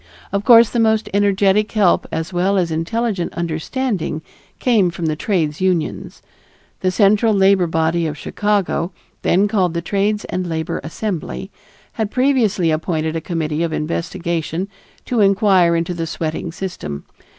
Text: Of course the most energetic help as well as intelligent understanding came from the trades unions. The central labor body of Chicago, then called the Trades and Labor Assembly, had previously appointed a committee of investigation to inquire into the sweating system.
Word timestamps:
Of 0.31 0.43
course 0.43 0.71
the 0.71 0.79
most 0.79 1.09
energetic 1.13 1.71
help 1.73 2.07
as 2.11 2.33
well 2.33 2.57
as 2.57 2.71
intelligent 2.71 3.35
understanding 3.35 4.23
came 4.57 4.89
from 4.89 5.05
the 5.05 5.15
trades 5.15 5.61
unions. 5.61 6.23
The 6.79 6.89
central 6.89 7.35
labor 7.35 7.67
body 7.67 8.07
of 8.07 8.17
Chicago, 8.17 8.93
then 9.21 9.47
called 9.47 9.75
the 9.75 9.81
Trades 9.83 10.25
and 10.25 10.47
Labor 10.49 10.81
Assembly, 10.83 11.51
had 11.91 12.09
previously 12.09 12.71
appointed 12.71 13.15
a 13.15 13.21
committee 13.21 13.61
of 13.61 13.71
investigation 13.73 14.69
to 15.05 15.19
inquire 15.21 15.75
into 15.75 15.93
the 15.93 16.07
sweating 16.07 16.51
system. 16.51 17.03